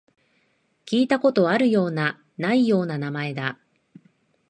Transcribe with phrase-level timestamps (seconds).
[0.87, 3.59] 聞いたことあるような、ないような名前だ